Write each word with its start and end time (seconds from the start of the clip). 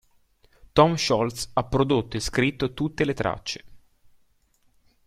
Tom 0.73 0.95
Scholz 0.95 1.51
ha 1.53 1.63
prodotto 1.65 2.17
e 2.17 2.21
scritto 2.21 2.73
tutte 2.73 3.05
le 3.05 3.13
tracce. 3.13 3.63